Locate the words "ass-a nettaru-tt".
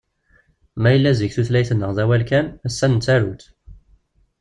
2.67-3.45